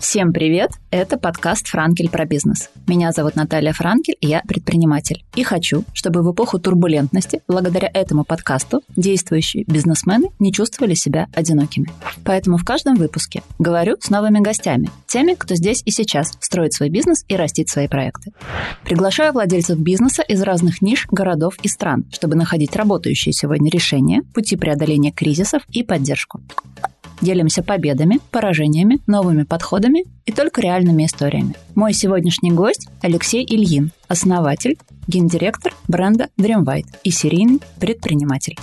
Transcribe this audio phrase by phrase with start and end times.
[0.00, 0.72] Всем привет!
[0.90, 2.68] Это подкаст «Франкель про бизнес».
[2.88, 5.24] Меня зовут Наталья Франкель, и я предприниматель.
[5.36, 11.86] И хочу, чтобы в эпоху турбулентности, благодаря этому подкасту, действующие бизнесмены не чувствовали себя одинокими.
[12.24, 16.90] Поэтому в каждом выпуске говорю с новыми гостями, теми, кто здесь и сейчас строит свой
[16.90, 18.32] бизнес и растит свои проекты.
[18.84, 24.56] Приглашаю владельцев бизнеса из разных ниш, городов и стран, чтобы находить работающие сегодня решения, пути
[24.56, 26.40] преодоления кризисов и поддержку.
[27.22, 31.54] Делимся победами, поражениями, новыми подходами и только реальными историями.
[31.76, 38.56] Мой сегодняшний гость– Алексей Ильин, основатель, гендиректор бренда Dreamwhite и серийный предприниматель.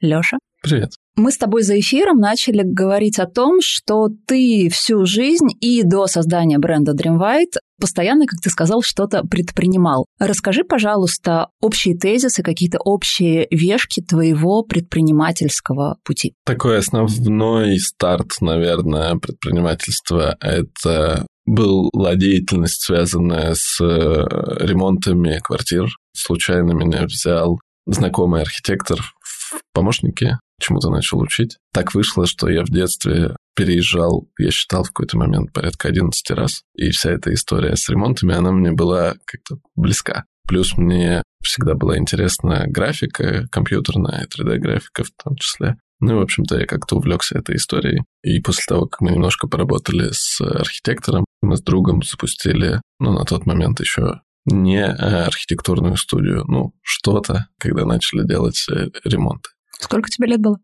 [0.00, 0.38] Лёша.
[0.62, 0.92] Привет.
[1.16, 6.06] Мы с тобой за эфиром начали говорить о том, что ты всю жизнь и до
[6.06, 10.06] создания бренда Dreamwhite постоянно, как ты сказал, что-то предпринимал.
[10.18, 16.34] Расскажи, пожалуйста, общие тезисы, какие-то общие вешки твоего предпринимательского пути.
[16.44, 25.86] Такой основной старт, наверное, предпринимательства– это была деятельность, связанная с э, ремонтами квартир.
[26.14, 31.56] Случайно меня взял знакомый архитектор в помощники чему-то начал учить.
[31.72, 36.62] Так вышло, что я в детстве переезжал, я считал в какой-то момент порядка 11 раз.
[36.76, 40.26] И вся эта история с ремонтами, она мне была как-то близка.
[40.46, 45.76] Плюс мне всегда была интересна графика компьютерная, 3D-графика в том числе.
[45.98, 48.04] Ну и, в общем-то, я как-то увлекся этой историей.
[48.22, 53.24] И после того, как мы немножко поработали с архитектором, мы с другом запустили, ну, на
[53.24, 59.50] тот момент еще не архитектурную студию, ну, что-то, когда начали делать э, ремонты.
[59.80, 60.58] Сколько тебе лет было?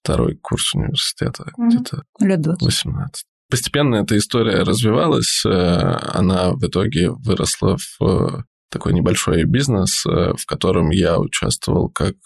[0.00, 1.68] Второй курс университета, угу.
[1.68, 2.62] где-то лет 20.
[2.62, 3.24] 18.
[3.50, 10.34] Постепенно эта история развивалась, э, она в итоге выросла в э, такой небольшой бизнес, э,
[10.36, 12.16] в котором я участвовал как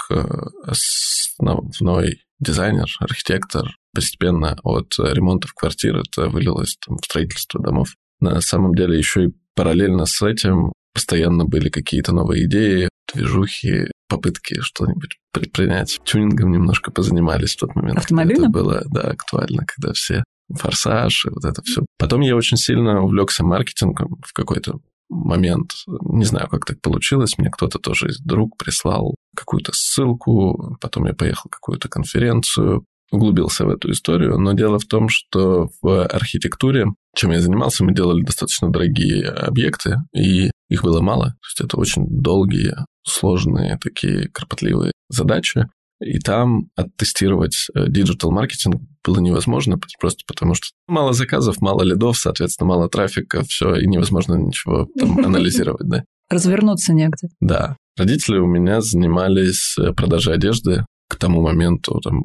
[0.64, 3.68] основной дизайнер, архитектор.
[3.94, 7.94] Постепенно от ремонтов квартир это вылилось там, в строительство домов.
[8.20, 14.60] На самом деле еще и параллельно с этим постоянно были какие-то новые идеи, движухи, попытки
[14.60, 16.00] что-нибудь предпринять.
[16.04, 17.98] Тюнингом немножко позанимались в тот момент.
[17.98, 18.50] Автомобильным?
[18.50, 20.24] Это было, да, актуально, когда все
[20.54, 21.82] форсаж и вот это все.
[21.98, 25.72] Потом я очень сильно увлекся маркетингом в какой-то момент.
[25.86, 27.38] Не знаю, как так получилось.
[27.38, 30.76] Мне кто-то тоже из друг прислал какую-то ссылку.
[30.80, 36.04] Потом я поехал какую-то конференцию углубился в эту историю, но дело в том, что в
[36.06, 41.26] архитектуре, чем я занимался, мы делали достаточно дорогие объекты, и их было мало.
[41.26, 42.74] То есть это очень долгие,
[43.04, 45.68] сложные, такие кропотливые задачи.
[46.00, 52.88] И там оттестировать digital-маркетинг было невозможно, просто потому что мало заказов, мало лидов, соответственно, мало
[52.88, 56.04] трафика, все, и невозможно ничего там анализировать, да.
[56.28, 57.28] Развернуться негде.
[57.40, 57.76] Да.
[57.96, 62.22] Родители у меня занимались э, продажей одежды, к тому моменту там,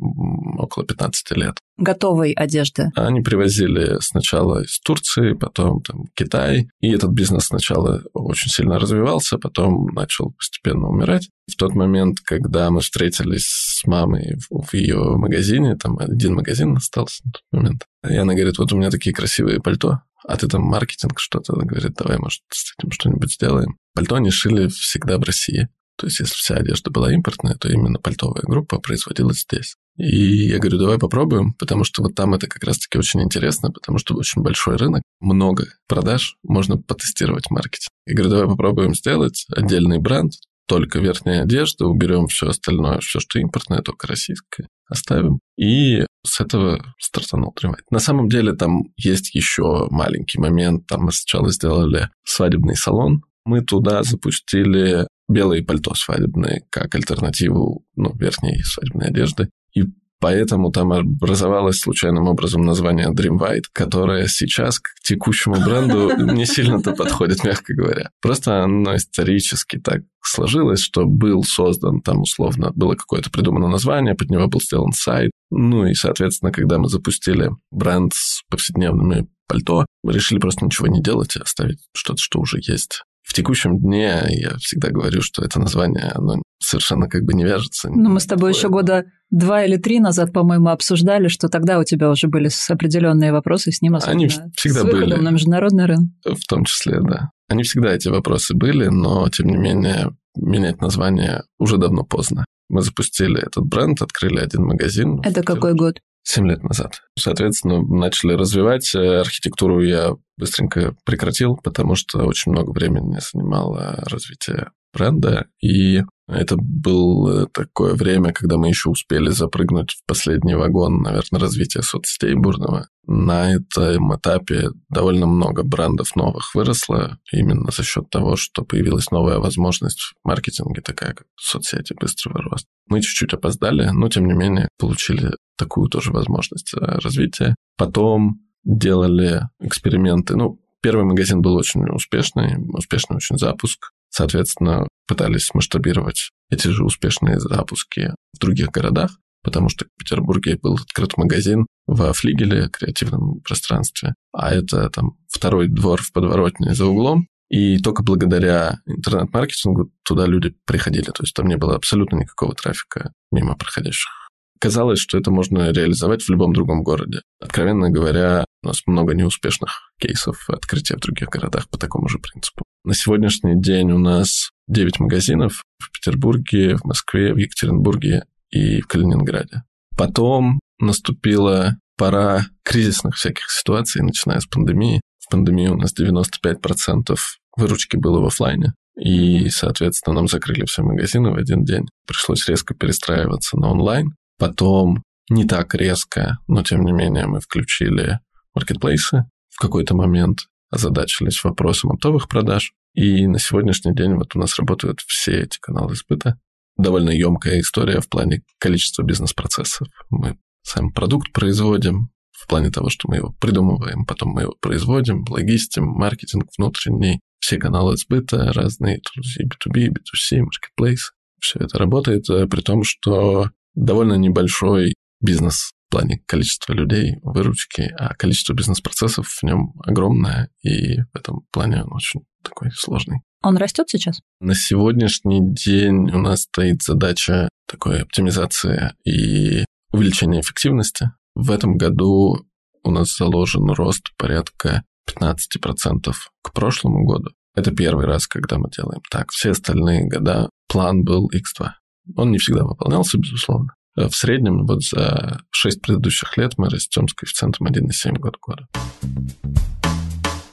[0.57, 1.57] около 15 лет.
[1.77, 2.89] Готовой одежды?
[2.95, 9.37] Они привозили сначала из Турции, потом там Китай, и этот бизнес сначала очень сильно развивался,
[9.37, 11.27] потом начал постепенно умирать.
[11.51, 16.77] В тот момент, когда мы встретились с мамой в, в ее магазине, там один магазин
[16.77, 20.47] остался на тот момент, и она говорит, вот у меня такие красивые пальто, а ты
[20.47, 23.77] там маркетинг что-то, она говорит, давай, может, с этим что-нибудь сделаем.
[23.93, 25.67] Пальто они шили всегда в России.
[25.97, 29.75] То есть, если вся одежда была импортная, то именно пальтовая группа производилась здесь.
[29.97, 33.97] И я говорю, давай попробуем, потому что вот там это как раз-таки очень интересно, потому
[33.97, 37.89] что очень большой рынок, много продаж, можно потестировать маркетинг.
[38.05, 40.33] Я говорю, давай попробуем сделать отдельный бренд,
[40.67, 45.39] только верхняя одежда, уберем все остальное, все, что импортное, только российское, оставим.
[45.57, 47.89] И с этого стартанул Тримайт.
[47.89, 50.85] На самом деле там есть еще маленький момент.
[50.87, 58.13] Там мы сначала сделали свадебный салон, мы туда запустили белые пальто свадебные как альтернативу ну,
[58.15, 59.49] верхней свадебной одежды.
[59.73, 59.83] И
[60.19, 66.93] Поэтому там образовалось случайным образом название Dream White, которое сейчас к текущему бренду не сильно-то
[66.93, 68.09] подходит, мягко говоря.
[68.19, 74.31] Просто оно исторически так сложилось, что был создан там условно, было какое-то придумано название, под
[74.31, 75.29] него был сделан сайт.
[75.51, 81.01] Ну и, соответственно, когда мы запустили бренд с повседневными пальто, мы решили просто ничего не
[81.01, 83.03] делать и оставить что-то, что уже есть.
[83.27, 87.89] В текущем дне я всегда говорю, что это название, оно совершенно как бы не вяжется.
[87.89, 91.83] Ну, мы с тобой еще года два или три назад, по-моему, обсуждали, что тогда у
[91.83, 95.15] тебя уже были определенные вопросы с ним, особенно Они всегда с были.
[95.15, 96.09] на международный рынок.
[96.23, 97.31] В том числе, да.
[97.49, 102.45] Они всегда эти вопросы были, но, тем не менее, менять название уже давно поздно.
[102.69, 105.19] Мы запустили этот бренд, открыли один магазин.
[105.23, 105.99] Это какой год?
[106.29, 107.03] Семь лет назад.
[107.17, 108.93] Соответственно, начали развивать.
[108.93, 115.45] Э, архитектуру я быстренько прекратил, потому что очень много времени занимало развитие бренда.
[115.61, 121.81] И Это было такое время, когда мы еще успели запрыгнуть в последний вагон, наверное, развития
[121.81, 122.89] соцсетей бурного.
[123.05, 129.39] На этом этапе довольно много брендов новых выросло именно за счет того, что появилась новая
[129.39, 132.67] возможность в маркетинге, такая как соцсети, быстрого роста.
[132.89, 137.55] Мы чуть-чуть опоздали, но тем не менее получили такую тоже возможность э, развития.
[137.77, 140.35] Потом делали эксперименты.
[140.35, 143.91] Ну, первый магазин был очень успешный, успешный очень запуск.
[144.09, 149.11] Соответственно, пытались масштабировать эти же успешные запуски в других городах,
[149.43, 155.67] потому что в Петербурге был открыт магазин во флигеле, креативном пространстве, а это там второй
[155.67, 161.05] двор в подворотне за углом, и только благодаря интернет-маркетингу туда люди приходили.
[161.05, 164.11] То есть там не было абсолютно никакого трафика мимо проходящих.
[164.59, 167.21] Казалось, что это можно реализовать в любом другом городе.
[167.39, 172.63] Откровенно говоря, у нас много неуспешных кейсов открытия в других городах по такому же принципу.
[172.83, 178.87] На сегодняшний день у нас 9 магазинов в Петербурге, в Москве, в Екатеринбурге и в
[178.87, 179.63] Калининграде.
[179.97, 185.01] Потом наступила пора кризисных всяких ситуаций, начиная с пандемии.
[185.19, 187.17] В пандемии у нас 95%
[187.57, 188.73] выручки было в офлайне.
[188.99, 191.87] И, соответственно, нам закрыли все магазины в один день.
[192.07, 194.15] Пришлось резко перестраиваться на онлайн.
[194.37, 198.19] Потом не так резко, но тем не менее мы включили
[198.53, 200.39] маркетплейсы в какой-то момент,
[200.69, 202.73] озадачились вопросом оптовых продаж.
[202.93, 206.39] И на сегодняшний день вот у нас работают все эти каналы сбыта.
[206.77, 209.87] Довольно емкая история в плане количества бизнес-процессов.
[210.09, 215.25] Мы сам продукт производим, в плане того, что мы его придумываем, потом мы его производим,
[215.27, 221.11] логистим, маркетинг внутренний, все каналы сбыта разные, и B2B, B2C, marketplace.
[221.39, 227.93] Все это работает, э, при том, что довольно небольшой бизнес в плане количества людей, выручки,
[227.97, 233.19] а количество бизнес-процессов в нем огромное, и в этом плане он очень такой сложный.
[233.43, 234.19] Он растет сейчас?
[234.41, 239.63] На сегодняшний день у нас стоит задача такой оптимизации и
[239.93, 241.11] увеличения эффективности.
[241.35, 242.45] В этом году
[242.83, 247.29] у нас заложен рост порядка 15% к прошлому году.
[247.55, 249.31] Это первый раз, когда мы делаем так.
[249.31, 251.69] Все остальные года план был X2.
[252.15, 253.73] Он не всегда выполнялся, безусловно.
[253.95, 258.67] В среднем вот за 6 предыдущих лет мы растем с коэффициентом 1,7 год года.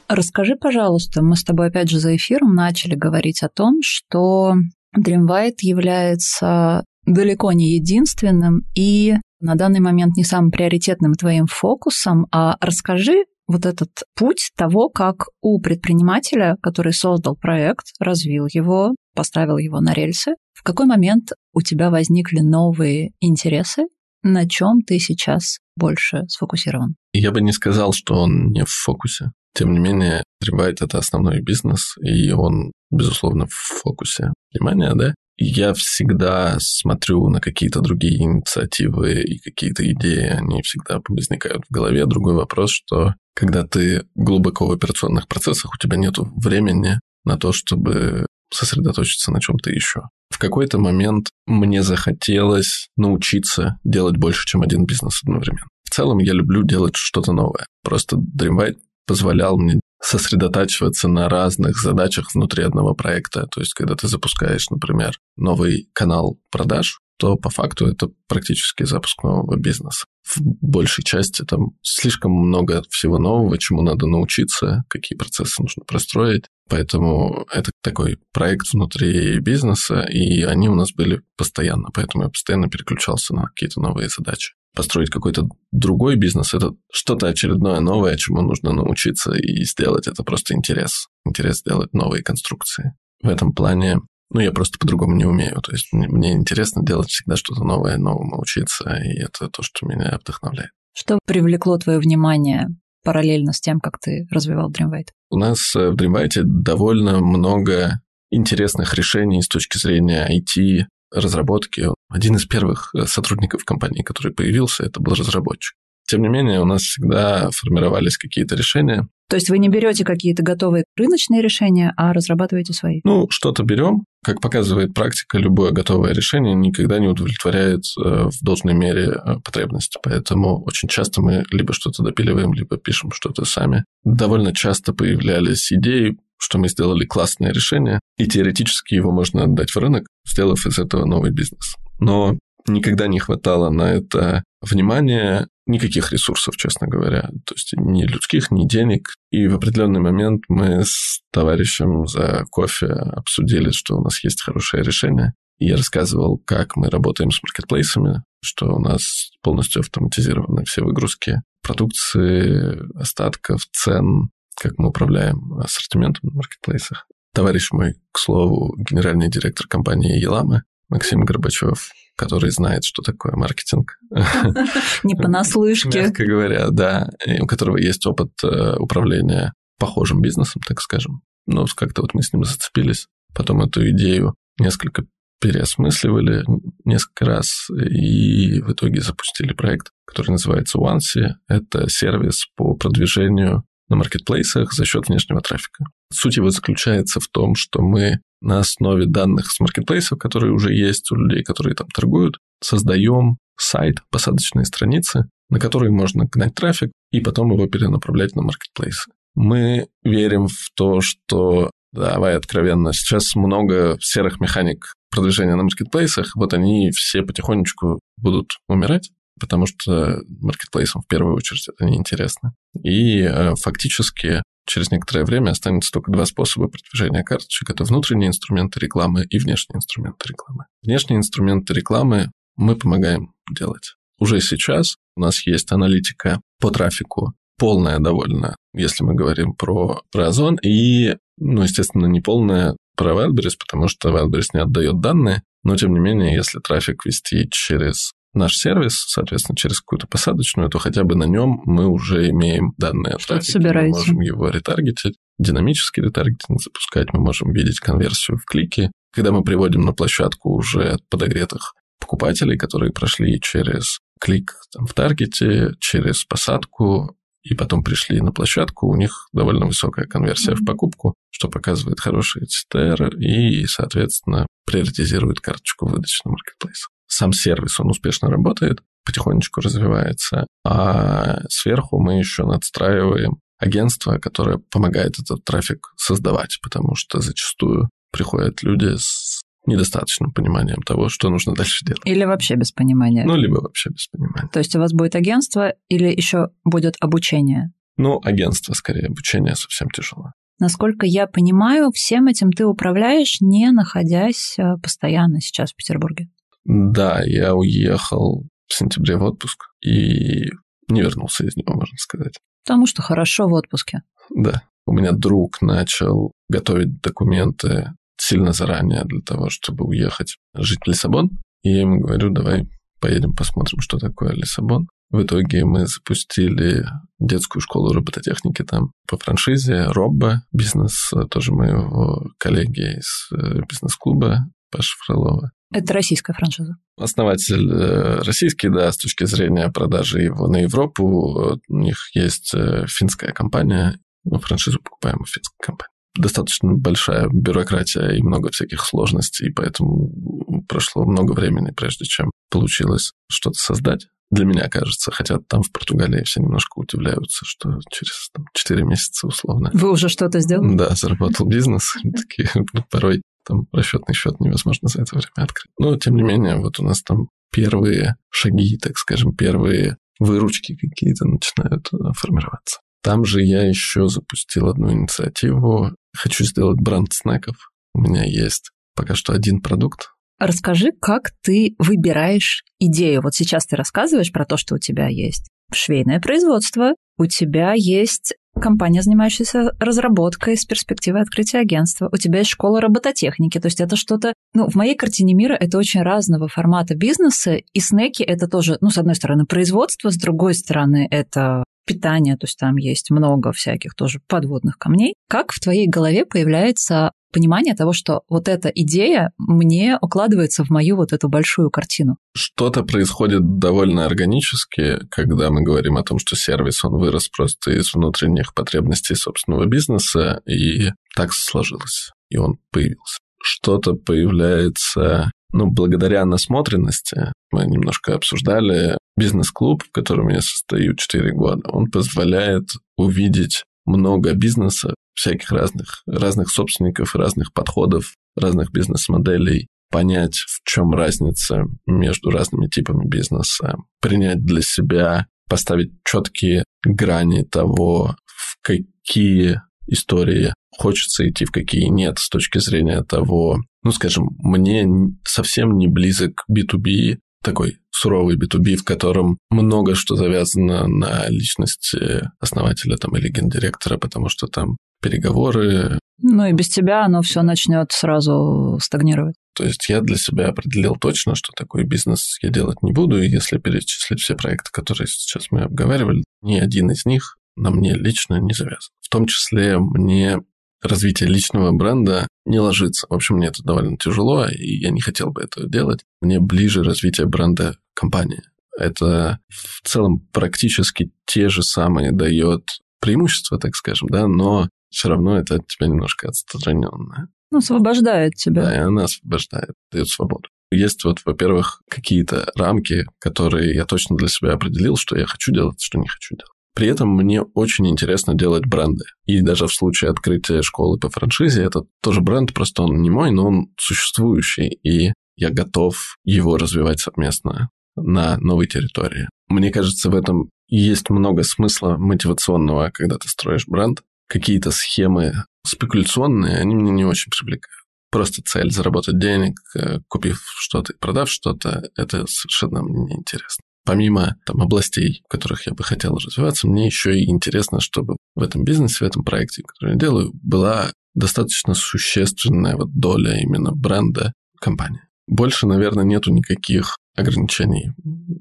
[0.08, 4.54] Расскажи, пожалуйста, мы с тобой опять же за эфиром начали говорить о том, что
[4.96, 12.56] Dreamwhite является далеко не единственным и на данный момент не самым приоритетным твоим фокусом, а
[12.60, 19.80] расскажи вот этот путь того, как у предпринимателя, который создал проект, развил его, поставил его
[19.80, 23.86] на рельсы, в какой момент у тебя возникли новые интересы,
[24.22, 26.96] на чем ты сейчас больше сфокусирован?
[27.12, 29.32] Я бы не сказал, что он не в фокусе.
[29.54, 35.14] Тем не менее, Трибайт– это основной бизнес, и он, безусловно, в фокусе внимания, да?
[35.36, 42.06] Я всегда смотрю на какие-то другие инициативы и какие-то идеи, они всегда возникают в голове.
[42.06, 47.52] Другой вопрос, что когда ты глубоко в операционных процессах, у тебя нет времени на то,
[47.52, 50.02] чтобы сосредоточиться на чем-то еще.
[50.30, 55.66] В какой-то момент мне захотелось научиться делать больше, чем один бизнес одновременно.
[55.84, 57.66] В целом я люблю делать что-то новое.
[57.82, 63.46] Просто Dreamwhite позволял мне сосредотачиваться на разных задачах внутри одного проекта.
[63.46, 69.22] То есть, когда ты запускаешь, например, новый канал продаж, то по факту это практически запуск
[69.22, 70.04] нового бизнеса.
[70.24, 76.44] В большей части там слишком много всего нового, чему надо научиться, какие процессы нужно простроить.
[76.68, 82.70] Поэтому это такой проект внутри бизнеса, и они у нас были постоянно, поэтому я постоянно
[82.70, 84.54] переключался на какие-то новые задачи.
[84.74, 90.08] Построить какой-то другой бизнес– это что-то очередное новое, чему нужно научиться и сделать.
[90.08, 91.06] Это просто интерес.
[91.24, 92.94] Интерес сделать новые конструкции.
[93.22, 94.00] В этом плане
[94.30, 95.60] ну, я просто по-другому не умею.
[95.62, 99.86] То есть мне, мне интересно делать всегда что-то новое, новому учиться, и это то, что
[99.86, 100.70] меня вдохновляет.
[100.92, 102.68] Что привлекло твое внимание
[103.04, 105.08] параллельно с тем, как ты развивал Dreamwhite?
[105.30, 108.00] У нас э, в Dreamwhite довольно много
[108.30, 111.86] интересных решений с точки зрения IT, разработки.
[112.08, 115.76] Один из первых э, сотрудников компании, который появился, это был разработчик.
[116.06, 119.08] Тем не менее, у нас всегда формировались какие-то решения.
[119.28, 123.00] То есть вы не берете какие-то готовые рыночные решения, а разрабатываете свои?
[123.04, 124.04] Ну, что-то берем.
[124.22, 129.98] Как показывает практика, любое готовое решение никогда не удовлетворяет э, в должной мере э, потребности.
[130.02, 133.84] Поэтому очень часто мы либо что-то допиливаем, либо пишем что-то сами.
[134.04, 139.76] Довольно часто появлялись идеи, что мы сделали классное решение, и теоретически его можно отдать в
[139.78, 141.74] рынок, сделав из этого новый бизнес.
[141.98, 147.30] Но никогда не хватало на это внимания, никаких ресурсов, честно говоря.
[147.46, 149.14] То есть ни людских, ни денег.
[149.30, 154.82] И в определенный момент мы с товарищем за кофе обсудили, что у нас есть хорошее
[154.82, 155.34] решение.
[155.58, 161.42] И я рассказывал, как мы работаем с маркетплейсами, что у нас полностью автоматизированы все выгрузки
[161.62, 164.28] продукции, остатков, цен,
[164.60, 167.06] как мы управляем ассортиментом на маркетплейсах.
[167.32, 173.98] Товарищ мой, к слову, генеральный директор компании Елама, Максим Горбачев, который знает, что такое маркетинг.
[175.02, 176.02] Не понаслышке.
[176.02, 177.10] Мягко говоря, да.
[177.40, 181.22] У которого есть опыт э, управления похожим бизнесом, так скажем.
[181.46, 183.06] Но как-то вот мы с ним зацепились.
[183.34, 185.04] Потом эту идею несколько
[185.40, 186.44] переосмысливали
[186.84, 191.32] несколько раз и в итоге запустили проект, который называется Onesie.
[191.48, 195.84] Это сервис по продвижению на маркетплейсах за счет внешнего трафика.
[196.12, 201.10] Суть его заключается в том, что мы на основе данных с маркетплейсов, которые уже есть
[201.10, 207.20] у людей, которые там торгуют, создаем сайт, посадочные страницы, на которые можно гнать трафик и
[207.20, 209.10] потом его перенаправлять на маркетплейсы.
[209.34, 216.54] Мы верим в то, что, давай откровенно, сейчас много серых механик продвижения на маркетплейсах, вот
[216.54, 219.10] они все потихонечку будут умирать,
[219.40, 222.54] потому что маркетплейсам в первую очередь это неинтересно.
[222.82, 227.70] И э, фактически через некоторое время останется только два способа продвижения карточек.
[227.70, 230.64] Это внутренние инструменты рекламы и внешние инструменты рекламы.
[230.82, 233.94] Внешние инструменты рекламы мы помогаем делать.
[234.18, 240.28] Уже сейчас у нас есть аналитика по трафику, полная довольно, если мы говорим про, про
[240.28, 245.76] Озон, и, ну, естественно, не полная про Wildberries, потому что Wildberries не отдает данные, но,
[245.76, 251.04] тем не менее, если трафик вести через наш сервис, соответственно, через какую-то посадочную, то хотя
[251.04, 253.52] бы на нем мы уже имеем данные о трафике.
[253.52, 253.92] Собираете.
[253.92, 258.90] Мы можем его ретаргетить, динамический ретаргетинг запускать, мы можем видеть конверсию в клике.
[259.12, 265.72] Когда мы приводим на площадку уже подогретых покупателей, которые прошли через клик там, в таргете,
[265.78, 270.62] через посадку, и потом пришли на площадку, у них довольно высокая конверсия mm-hmm.
[270.62, 277.78] в покупку, что показывает хороший CTR и, соответственно, приоритизирует карточку выдачи на маркетплейс сам сервис,
[277.80, 285.92] он успешно работает, потихонечку развивается, а сверху мы еще надстраиваем агентство, которое помогает этот трафик
[285.96, 292.02] создавать, потому что зачастую приходят люди с недостаточным пониманием того, что нужно дальше делать.
[292.04, 293.24] Или вообще без понимания.
[293.24, 294.48] Ну, либо вообще без понимания.
[294.52, 297.72] То есть у вас будет агентство или еще будет обучение?
[297.96, 300.32] Ну, агентство скорее, обучение совсем тяжело.
[300.60, 306.28] Насколько я понимаю, всем этим ты управляешь, не находясь э, постоянно сейчас в Петербурге.
[306.64, 310.50] Да, я уехал в сентябре в отпуск и
[310.88, 312.38] не вернулся из него, можно сказать.
[312.64, 314.02] Потому что хорошо в отпуске.
[314.34, 314.62] Да.
[314.86, 321.30] У меня друг начал готовить документы сильно заранее для того, чтобы уехать жить в Лиссабон.
[321.62, 322.68] И я ему говорю, давай
[323.00, 324.88] поедем посмотрим, что такое Лиссабон.
[325.10, 326.84] В итоге мы запустили
[327.18, 334.96] детскую школу робототехники там по франшизе Робба, бизнес тоже моего коллеги из э, бизнес-клуба Паша
[335.04, 335.52] Фролова.
[335.72, 336.76] Это российская франшиза.
[336.96, 341.60] Основатель э, российский, да, с точки зрения продажи его на Европу.
[341.68, 345.90] У них есть э, финская компания, мы франшизу покупаем у финской компании.
[346.16, 353.58] Достаточно большая бюрократия и много всяких сложностей, поэтому прошло много времени, прежде чем получилось что-то
[353.58, 354.06] создать.
[354.30, 359.26] Для меня кажется, хотя там в Португалии все немножко удивляются, что через там, 4 месяца
[359.26, 359.70] условно.
[359.72, 360.76] Вы уже что-то сделали?
[360.76, 361.94] Да, заработал бизнес.
[362.28, 362.48] Такие
[362.90, 365.72] порой там расчетный счет невозможно за это время открыть.
[365.78, 371.26] Но, тем не менее, вот у нас там первые шаги, так скажем, первые выручки какие-то
[371.26, 372.80] начинают э, формироваться.
[373.02, 375.90] Там же я еще запустил одну инициативу.
[376.16, 377.56] Хочу сделать бренд снеков.
[377.92, 380.10] У меня есть пока что один продукт.
[380.38, 383.22] Расскажи, как ты выбираешь идею.
[383.22, 388.34] Вот сейчас ты рассказываешь про то, что у тебя есть швейное производство, у тебя есть
[388.60, 392.08] компания, занимающаяся разработкой с перспективой открытия агентства.
[392.12, 393.58] У тебя есть школа робототехники.
[393.58, 394.34] То есть это что-то...
[394.54, 397.56] Ну, в моей картине мира это очень разного формата бизнеса.
[397.56, 402.46] И снеки— это тоже, ну, с одной стороны, производство, с другой стороны, это питание, то
[402.46, 405.14] есть там есть много всяких тоже подводных камней.
[405.28, 410.96] Как в твоей голове появляется понимание того, что вот эта идея мне укладывается в мою
[410.96, 412.16] вот эту большую картину.
[412.34, 417.92] Что-то происходит довольно органически, когда мы говорим о том, что сервис, он вырос просто из
[417.94, 423.18] внутренних потребностей собственного бизнеса, и так сложилось, и он появился.
[423.42, 431.70] Что-то появляется ну, благодаря насмотренности, мы немножко обсуждали, бизнес-клуб, в котором я состою 4 года,
[431.70, 440.60] он позволяет увидеть много бизнеса, всяких разных, разных собственников, разных подходов, разных бизнес-моделей, понять, в
[440.64, 449.60] чем разница между разными типами бизнеса, принять для себя, поставить четкие грани того, в какие
[449.86, 454.86] истории хочется идти, в какие нет, с точки зрения того, ну, скажем, мне
[455.24, 462.96] совсем не близок B2B, такой суровый B2B, в котором много что завязано на личности основателя
[462.96, 465.98] там, или гендиректора, потому что там переговоры.
[466.22, 469.36] Ну и без тебя оно все начнет сразу стагнировать.
[469.54, 473.28] То есть я для себя определил точно, что такой бизнес я делать не буду, и
[473.28, 478.40] если перечислить все проекты, которые сейчас мы обговаривали, ни один из них на мне лично
[478.40, 478.90] не завязан.
[479.00, 480.40] В том числе мне
[480.84, 483.06] развитие личного бренда не ложится.
[483.08, 486.04] В общем, мне это довольно тяжело, и я не хотел бы этого делать.
[486.20, 488.42] Мне ближе развитие бренда компании.
[488.78, 492.62] Это в целом практически те же самые дает
[493.00, 497.28] преимущества, так скажем, да, но все равно это от тебя немножко отстраненное.
[497.50, 498.62] Ну, освобождает тебя.
[498.62, 500.48] Да, и она освобождает, дает свободу.
[500.70, 505.80] Есть вот, во-первых, какие-то рамки, которые я точно для себя определил, что я хочу делать,
[505.80, 506.50] что не хочу делать.
[506.74, 509.04] При этом мне очень интересно делать бренды.
[509.26, 513.30] И даже в случае открытия школы по франшизе, это тоже бренд, просто он не мой,
[513.30, 519.28] но он существующий, и я готов его развивать совместно на новой территории.
[519.48, 524.02] Мне кажется, в этом есть много смысла мотивационного, когда ты строишь бренд.
[524.26, 527.84] Какие-то схемы спекуляционные, они меня не очень привлекают.
[528.10, 534.36] Просто цель заработать денег, э, купив что-то и продав что-то, это совершенно мне неинтересно помимо
[534.46, 538.64] там, областей, в которых я бы хотел развиваться, мне еще и интересно, чтобы в этом
[538.64, 545.02] бизнесе, в этом проекте, который я делаю, была достаточно существенная вот доля именно бренда компании.
[545.26, 547.92] Больше, наверное, нету никаких ограничений.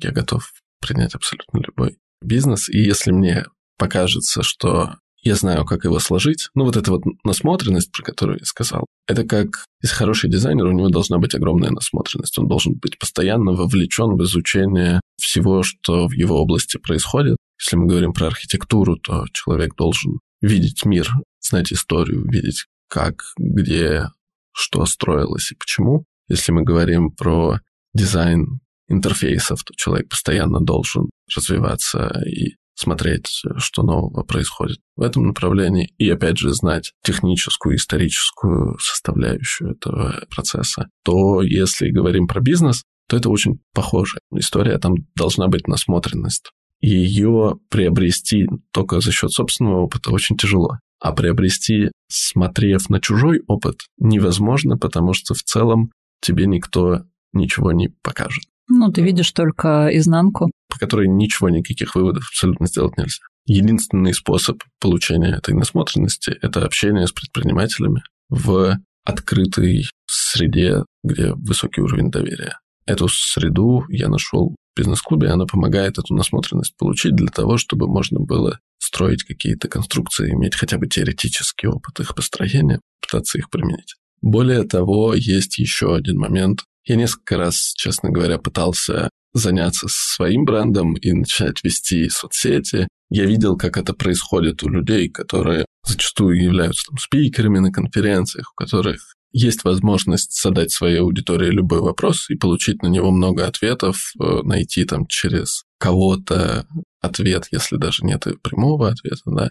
[0.02, 2.70] Я готов принять абсолютно любой бизнес.
[2.70, 3.46] И если мне
[3.78, 6.50] покажется, что я знаю, как его сложить.
[6.54, 10.74] Ну, вот эта вот насмотренность, про которую я сказал, это как, если хороший дизайнер, у
[10.74, 12.38] него должна быть огромная насмотренность.
[12.38, 17.38] Он должен быть постоянно вовлечен в изучение всего, что в его области происходит.
[17.60, 21.10] Если мы говорим про архитектуру, то человек должен видеть мир,
[21.42, 24.10] знать историю, видеть, как, где,
[24.54, 26.06] что строилось и почему.
[26.28, 27.60] Если мы говорим про
[27.94, 35.94] дизайн интерфейсов, то человек постоянно должен развиваться и смотреть, что нового происходит в этом направлении,
[35.98, 42.84] и опять же знать техническую, историческую составляющую этого процесса, то если говорим про бизнес,
[43.14, 44.18] то это очень похоже.
[44.34, 46.50] История там должна быть насмотренность.
[46.82, 50.80] И ее приобрести только за счет собственного опыта очень тяжело.
[51.00, 57.90] А приобрести, смотрев на чужой опыт, невозможно, потому что в целом тебе никто ничего не
[58.02, 58.46] покажет.
[58.68, 60.50] Ну, ты видишь только изнанку.
[60.70, 63.22] По которой ничего, никаких выводов абсолютно сделать нельзя.
[63.46, 72.10] Единственный способ получения этой насмотренности– это общение с предпринимателями в открытой среде, где высокий уровень
[72.10, 72.58] доверия.
[72.86, 78.20] Эту среду я нашел в бизнес-клубе, она помогает эту насмотренность получить для того, чтобы можно
[78.20, 83.96] было строить какие-то конструкции, иметь хотя бы теоретический опыт их построения, пытаться их применить.
[84.22, 90.96] Более того, есть еще один момент, я несколько раз, честно говоря, пытался заняться своим брендом
[90.96, 92.88] и начать вести соцсети.
[93.10, 98.56] Я видел, как это происходит у людей, которые зачастую являются там, спикерами на конференциях, у
[98.56, 104.42] которых есть возможность задать своей аудитории любой вопрос и получить на него много ответов, э,
[104.44, 106.68] найти там через кого-то
[107.02, 109.50] ответ, если даже нет прямого ответа, да.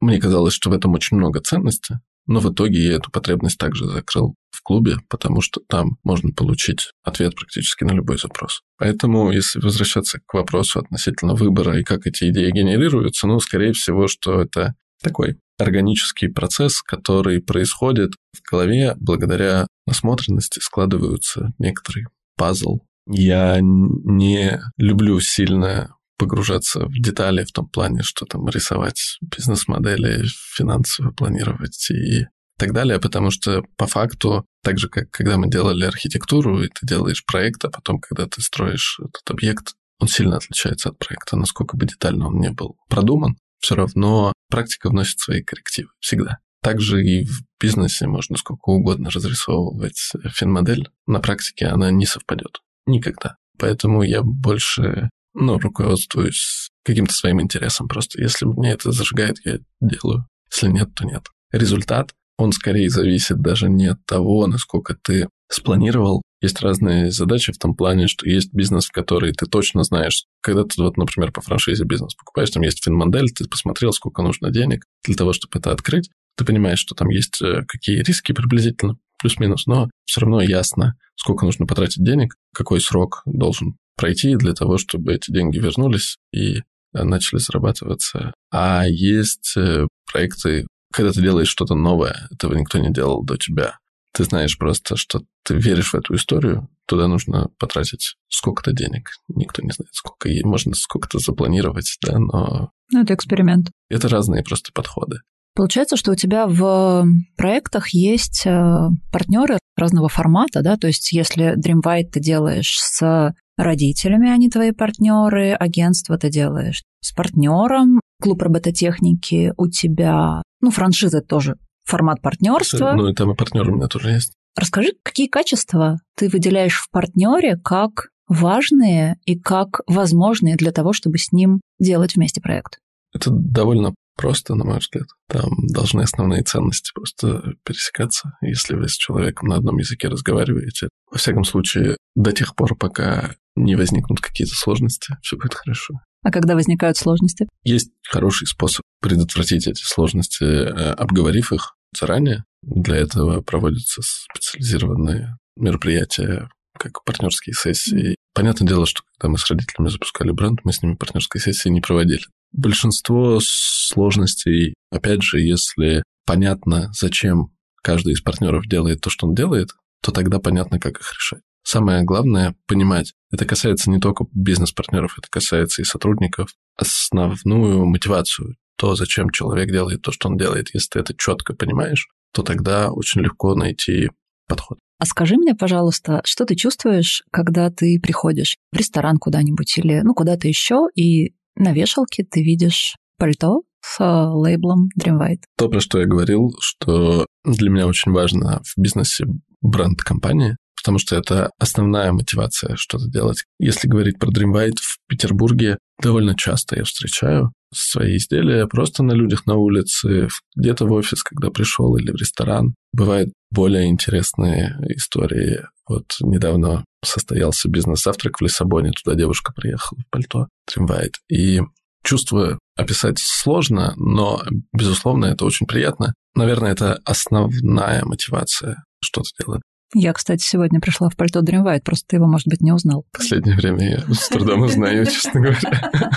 [0.00, 3.86] Мне казалось, что в этом очень много ценности, но в итоге я эту потребность также
[3.86, 8.62] закрыл в клубе, потому что там можно получить ответ практически на любой запрос.
[8.78, 14.06] Поэтому, если возвращаться к вопросу относительно выбора и как эти идеи генерируются, ну, скорее всего,
[14.06, 22.80] что это такой органический процесс, который происходит в голове благодаря насмотренности, складываются некоторый пазл.
[23.06, 31.12] Я не люблю сильно погружаться в детали в том плане, что там рисовать бизнес-модели, финансово
[31.12, 32.26] планировать и
[32.58, 36.86] так далее, потому что по факту, так же, как когда мы делали архитектуру, и ты
[36.86, 41.78] делаешь проект, а потом, когда ты строишь этот объект, он сильно отличается от проекта, насколько
[41.78, 46.38] бы детально он не был продуман, все равно практика вносит свои коррективы всегда.
[46.62, 52.60] Также и в бизнесе можно сколько угодно разрисовывать финмодель, на практике она не совпадет.
[52.86, 53.36] Никогда.
[53.58, 57.88] Поэтому я больше ну, руководствуюсь каким-то своим интересом.
[57.88, 60.26] Просто если мне это зажигает, я делаю.
[60.52, 61.26] Если нет, то нет.
[61.52, 66.22] Результат он скорее зависит даже не от того, насколько ты спланировал.
[66.42, 70.64] Есть разные задачи в том плане, что есть бизнес, в который ты точно знаешь, когда
[70.64, 74.84] ты, вот, например, по франшизе бизнес покупаешь, там есть финмодель, ты посмотрел, сколько нужно денег
[75.04, 79.66] для того, чтобы это открыть, ты понимаешь, что там есть э, какие риски приблизительно, плюс-минус,
[79.66, 85.12] но все равно ясно, сколько нужно потратить денег, какой срок должен пройти для того, чтобы
[85.12, 88.32] эти деньги вернулись и э, начали зарабатываться.
[88.50, 93.78] А есть э, проекты, когда ты делаешь что-то новое, этого никто не делал до тебя.
[94.12, 99.10] ты знаешь просто, что ты веришь в эту историю, туда нужно потратить сколько-то денег.
[99.28, 102.70] Никто не знает, сколько ей можно сколько-то запланировать, да, но...
[102.92, 103.70] Ну, это эксперимент.
[103.88, 105.20] Это разные просто подходы.
[105.54, 111.56] Получается, что у тебя в проектах есть э, партнеры разного формата, да, то есть если
[111.56, 118.42] Dream White ты делаешь с родителями, они твои партнеры, агентство ты делаешь с партнером, клуб
[118.42, 122.92] робототехники у тебя, ну, франшиза тоже формат партнерства.
[122.96, 124.32] Ну, и там и партнер у меня тоже есть.
[124.56, 131.18] Расскажи, какие качества ты выделяешь в партнере как важные и как возможные для того, чтобы
[131.18, 132.78] с ним делать вместе проект?
[133.12, 135.06] Это довольно просто, на мой взгляд.
[135.28, 138.32] Там должны основные ценности просто пересекаться.
[138.42, 143.34] Если вы с человеком на одном языке разговариваете, во всяком случае, до тех пор, пока
[143.56, 145.94] не возникнут какие-то сложности, все будет хорошо.
[146.22, 147.48] А когда возникают сложности?
[147.64, 152.44] Есть хороший способ предотвратить эти сложности, э, обговорив их заранее.
[152.62, 158.16] Для этого проводятся специализированные мероприятия, как партнерские сессии.
[158.34, 161.80] Понятное дело, что когда мы с родителями запускали бренд, мы с ними партнерской сессии не
[161.80, 162.22] проводили.
[162.52, 167.52] Большинство сложностей, опять же, если понятно, зачем
[167.82, 169.70] каждый из партнеров делает то, что он делает,
[170.02, 171.42] то тогда понятно, как их решать.
[171.72, 178.96] Самое главное– понимать, это касается не только бизнес-партнеров, это касается и сотрудников, основную мотивацию, то,
[178.96, 180.74] зачем человек делает то, что он делает.
[180.74, 184.10] Если ты это четко понимаешь, то тогда очень легко найти
[184.48, 184.80] подход.
[184.98, 190.12] А скажи мне, пожалуйста, что ты чувствуешь, когда ты приходишь в ресторан куда-нибудь или ну
[190.12, 195.42] куда-то еще, и на вешалке ты видишь пальто с лейблом Dream White.
[195.56, 199.26] То, про что я говорил, что для меня очень важно в бизнесе
[199.60, 203.44] бренд компании, потому что это основная мотивация что-то делать.
[203.58, 209.12] Если говорить про Dream White, в Петербурге довольно часто я встречаю свои изделия просто на
[209.12, 212.74] людях на улице, где-то в офис, когда пришел, или в ресторан.
[212.92, 215.60] Бывают более интересные истории.
[215.86, 221.14] Вот недавно состоялся бизнес-завтрак в Лиссабоне, туда девушка приехала в пальто Dream White.
[221.30, 221.60] И
[222.02, 226.14] чувство описать сложно, но, безусловно, это очень приятно.
[226.34, 229.62] Наверное, это основная мотивация что-то делать.
[229.94, 233.04] Я, кстати, сегодня пришла в пальто White, просто ты его, может быть, не узнал.
[233.12, 236.10] Последнее время я с трудом узнаю, честно говоря.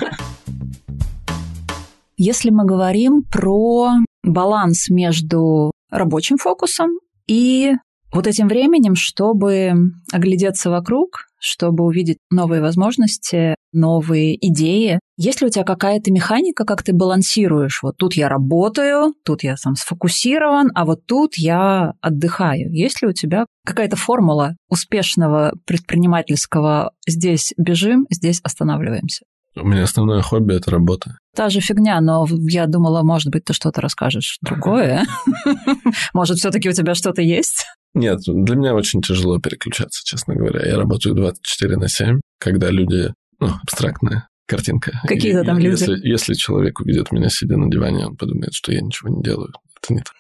[2.16, 6.92] Если мы говорим про баланс между рабочим фокусом
[7.28, 7.72] и
[8.12, 9.74] вот этим временем, чтобы
[10.12, 15.00] оглядеться вокруг, чтобы увидеть новые возможности, новые идеи.
[15.18, 17.82] Есть ли у тебя какая-то механика, как ты балансируешь?
[17.84, 22.72] Вот тут я работаю, тут я сам сфокусирован, а вот тут я отдыхаю.
[22.72, 29.26] Есть ли у тебя какая-то формула успешного предпринимательского «здесь бежим, здесь останавливаемся»?
[29.56, 31.18] У меня основное хобби– это работа.
[31.36, 35.04] Та же фигня, но я думала, может быть, ты что-то расскажешь другое.
[36.14, 37.66] Может, все-таки у тебя что-то есть?
[37.96, 40.64] Нет, для меня очень тяжело переключаться, честно говоря.
[40.64, 45.00] Я работаю 24 на 7, когда люди, ну, абстрактная картинка.
[45.08, 45.72] Какие-то там люди.
[45.72, 49.54] Если, если человек увидит меня сидя на диване, он подумает, что я ничего не делаю.
[49.84, 50.14] Это не так.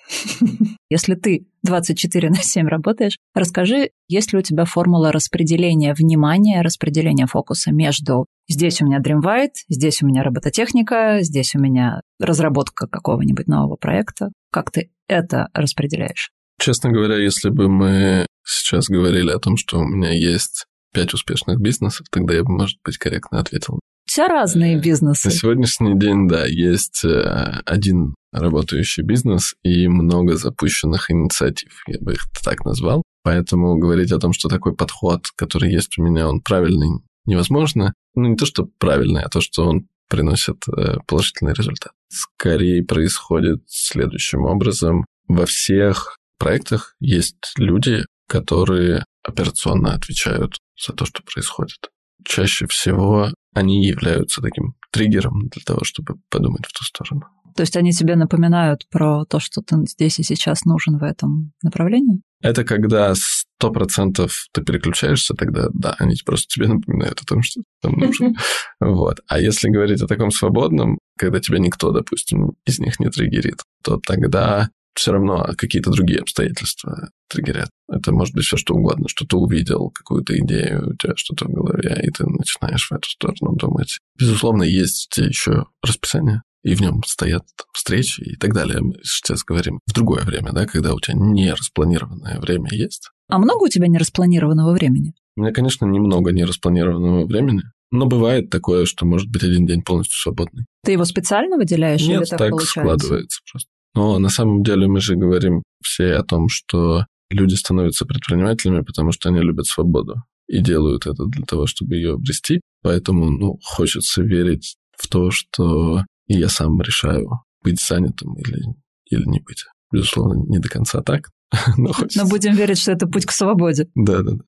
[0.89, 7.25] Если ты 24 на 7 работаешь, расскажи, есть ли у тебя формула распределения внимания, распределения
[7.25, 12.87] фокуса между здесь у меня Dream White, здесь у меня робототехника, здесь у меня разработка
[12.87, 14.29] какого-нибудь нового проекта.
[14.51, 16.31] Как ты это распределяешь?
[16.59, 21.59] Честно говоря, если бы мы сейчас говорили о том, что у меня есть пять успешных
[21.59, 23.79] бизнесов, тогда я бы, может быть, корректно ответил.
[24.05, 25.29] Все разные э, бизнесы.
[25.29, 32.13] На сегодняшний день, да, есть э, один работающий бизнес и много запущенных инициатив, я бы
[32.13, 33.03] их так назвал.
[33.23, 37.93] Поэтому говорить о том, что такой подход, который есть у меня, он правильный, невозможно.
[38.15, 41.93] Ну, не то, что правильный, а то, что он приносит э, положительный результат.
[42.09, 45.05] Скорее происходит следующим образом.
[45.27, 51.89] Во всех проектах есть люди, которые операционно отвечают за то, что происходит.
[52.25, 57.23] Чаще всего они являются таким триггером для того, чтобы подумать в ту сторону.
[57.55, 61.53] То есть они тебе напоминают про то, что ты здесь и сейчас нужен в этом
[61.61, 62.21] направлении?
[62.41, 67.61] Это когда сто процентов ты переключаешься, тогда да, они просто тебе напоминают о том, что
[67.61, 68.35] ты там нужен.
[68.81, 69.21] Вот.
[69.27, 73.97] А если говорить о таком свободном, когда тебя никто, допустим, из них не триггерит, то
[73.97, 77.69] тогда все равно какие-то другие обстоятельства триггерят.
[77.89, 81.51] Это может быть все что угодно, что ты увидел, какую-то идею, у тебя что-то в
[81.51, 83.99] голове, и ты начинаешь в эту сторону думать.
[84.19, 88.79] Безусловно, есть еще расписание, и в нем стоят встречи и так далее.
[88.81, 93.09] Мы сейчас говорим в другое время, да, когда у тебя не распланированное время есть.
[93.29, 95.13] А много у тебя нераспланированного времени?
[95.35, 100.17] У меня, конечно, немного нераспланированного времени, но бывает такое, что может быть один день полностью
[100.17, 100.65] свободный.
[100.83, 102.79] Ты его специально выделяешь Нет, или так, так получается?
[102.79, 103.69] складывается просто.
[103.95, 109.11] Но на самом деле мы же говорим все о том, что люди становятся предпринимателями, потому
[109.11, 110.15] что они любят свободу
[110.47, 112.61] и делают это для того, чтобы ее обрести.
[112.81, 116.03] Поэтому, ну, хочется верить в то, что
[116.39, 117.29] я сам решаю,
[117.63, 118.61] быть занятым или,
[119.09, 119.63] или не быть.
[119.91, 121.29] Безусловно, не до конца так,
[121.77, 122.23] но хочется.
[122.23, 123.87] Но будем верить, что это путь к свободе.
[123.95, 124.43] Да, да, да.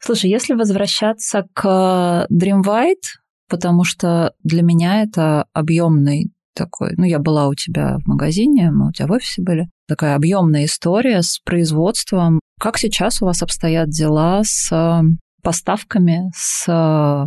[0.00, 7.18] Слушай, если возвращаться к Dream White, потому что для меня это объемный такой, ну, я
[7.18, 11.38] была у тебя в магазине, мы у тебя в офисе были, такая объемная история с
[11.44, 12.40] производством.
[12.60, 15.02] Как сейчас у вас обстоят дела с э,
[15.42, 17.26] поставками, с э,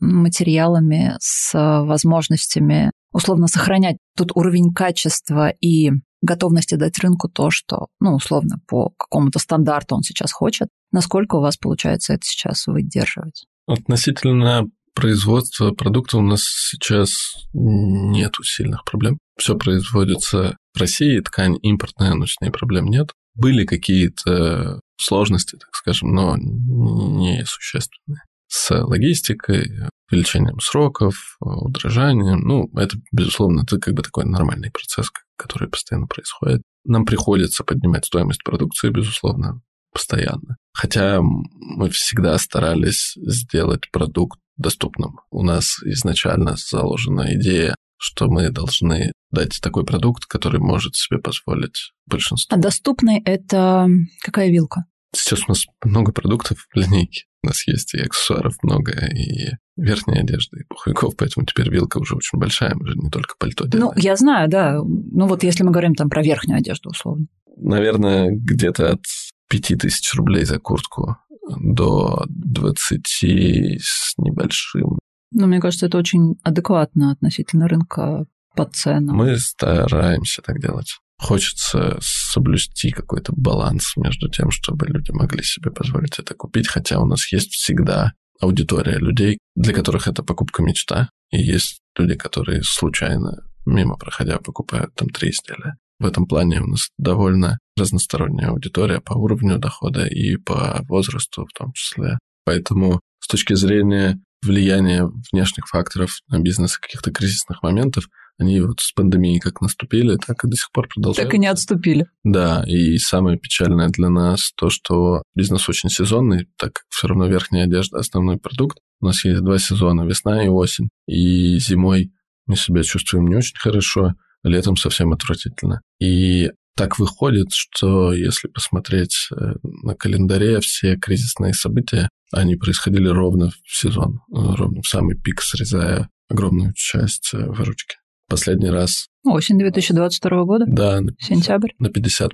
[0.00, 5.90] материалами, с возможностями условно сохранять тут уровень качества и
[6.22, 10.68] готовности дать рынку то, что, ну, условно, по какому-то стандарту он сейчас хочет.
[10.92, 13.46] Насколько у вас получается это сейчас выдерживать?
[13.66, 17.10] Относительно производства продукта у нас сейчас
[17.52, 19.18] нет сильных проблем.
[19.36, 23.12] Все производится в России, ткань импортная, но с ней проблем нет.
[23.34, 28.22] Были какие-то сложности, так скажем, но не существенные.
[28.48, 29.70] С логистикой,
[30.10, 32.40] увеличением сроков, удорожанием.
[32.40, 36.62] Ну, это, безусловно, это как бы такой нормальный процесс, который постоянно происходит.
[36.84, 39.60] Нам приходится поднимать стоимость продукции, безусловно,
[39.92, 40.56] постоянно.
[40.72, 45.20] Хотя мы всегда старались сделать продукт доступным.
[45.30, 51.92] У нас изначально заложена идея, что мы должны дать такой продукт, который может себе позволить
[52.06, 52.56] большинство.
[52.56, 53.88] А доступный– это
[54.22, 54.84] какая вилка?
[55.18, 57.24] Сейчас у нас много продуктов в линейке.
[57.42, 62.16] У нас есть и аксессуаров много, и верхней одежды, и пуховиков, поэтому теперь вилка уже
[62.16, 63.92] очень большая, мы же не только пальто ну, делаем.
[63.94, 64.78] Ну, я знаю, да.
[64.82, 67.26] Ну, вот если мы говорим там про верхнюю одежду, условно.
[67.56, 69.02] Наверное, где-то от
[69.48, 71.16] 5000 рублей за куртку
[71.60, 74.98] до 20 с небольшим.
[75.30, 79.16] Ну, мне кажется, это очень адекватно относительно рынка по ценам.
[79.16, 80.98] Мы стараемся так делать.
[81.18, 87.06] Хочется соблюсти какой-то баланс между тем, чтобы люди могли себе позволить это купить, хотя у
[87.06, 93.42] нас есть всегда аудитория людей, для которых это покупка мечта, и есть люди, которые случайно
[93.66, 95.74] мимо проходя покупают там три изделия.
[95.98, 101.52] В этом плане у нас довольно разносторонняя аудитория по уровню дохода и по возрасту в
[101.52, 102.18] том числе.
[102.44, 108.92] Поэтому с точки зрения влияния внешних факторов на бизнес каких-то кризисных моментов, они вот с
[108.92, 111.28] пандемией как наступили, так и до сих пор продолжают.
[111.28, 112.06] Так и не отступили.
[112.22, 117.26] Да, и самое печальное для нас то, что бизнес очень сезонный, так как все равно
[117.26, 118.78] верхняя одежда– основной продукт.
[119.00, 120.88] У нас есть два сезона– весна и осень.
[121.08, 122.12] И зимой
[122.46, 125.80] мы себя чувствуем не очень хорошо, летом совсем отвратительно.
[126.00, 133.50] И так выходит, что если посмотреть э, на календаре, все кризисные события, они происходили ровно
[133.50, 137.96] в сезон, э, ровно в самый пик, срезая огромную часть э, выручки.
[138.28, 139.08] Последний раз...
[139.24, 140.66] Осень 2022 года?
[140.68, 141.00] Да.
[141.18, 141.70] Сентябрь?
[141.80, 142.28] На 50%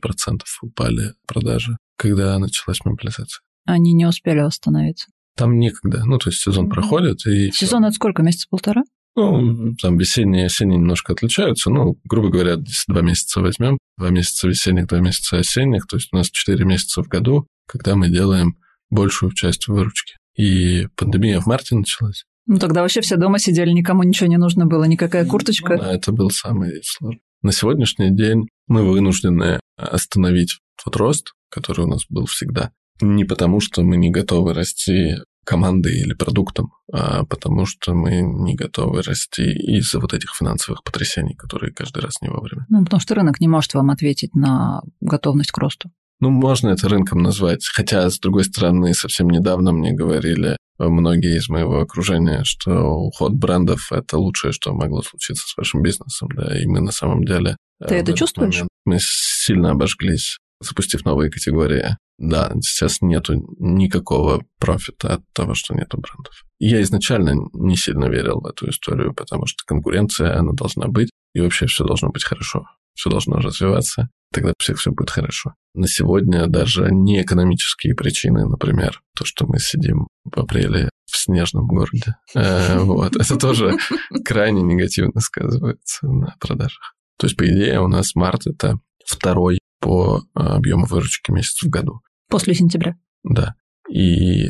[0.60, 3.40] упали продажи, когда началась мобилизация.
[3.64, 5.06] Они не успели остановиться?
[5.36, 6.04] Там некогда.
[6.04, 6.70] Ну, то есть сезон mm-hmm.
[6.70, 7.50] проходит и...
[7.50, 8.22] Сезон это сколько?
[8.22, 8.82] Месяца полтора?
[9.16, 11.70] Ну, там весенние и осенние немножко отличаются.
[11.70, 16.08] Ну, грубо говоря, если два месяца возьмем, два месяца весенних, два месяца осенних, то есть
[16.12, 18.56] у нас четыре месяца в году, когда мы делаем
[18.90, 20.14] большую часть выручки.
[20.36, 22.24] И пандемия в марте началась.
[22.46, 25.76] Ну, тогда вообще все дома сидели, никому ничего не нужно было, никакая курточка.
[25.76, 27.22] Ну, да, это был самый сложный.
[27.42, 32.72] На сегодняшний день мы вынуждены остановить тот рост, который у нас был всегда.
[33.00, 38.54] Не потому, что мы не готовы расти командой или продуктом, а потому что мы не
[38.54, 42.66] готовы расти из-за вот этих финансовых потрясений, которые каждый раз не вовремя.
[42.68, 45.90] Ну, потому что рынок не может вам ответить на готовность к росту.
[46.20, 47.66] Ну, можно это рынком назвать.
[47.66, 53.88] Хотя, с другой стороны, совсем недавно мне говорили многие из моего окружения, что уход брендов–
[53.92, 56.28] это лучшее, что могло случиться с вашим бизнесом.
[56.34, 57.56] Да, и мы на самом деле...
[57.86, 58.62] Ты это чувствуешь?
[58.84, 61.96] Мы сильно обожглись, запустив новые категории.
[62.18, 66.44] Да, сейчас нету никакого профита от того, что нету брендов.
[66.58, 71.40] Я изначально не сильно верил в эту историю, потому что конкуренция, она должна быть, и
[71.40, 75.54] вообще все должно быть хорошо, все должно развиваться, тогда у всех все будет хорошо.
[75.74, 81.66] На сегодня даже не экономические причины, например, то, что мы сидим в апреле в снежном
[81.66, 83.76] городе, э, вот, это тоже
[84.24, 86.94] крайне негативно сказывается на продажах.
[87.18, 91.68] То есть, по идее, у нас март– это второй по э, объему выручки месяц в
[91.68, 92.00] году.
[92.30, 92.96] После сентября.
[93.22, 93.54] Да.
[93.90, 94.48] И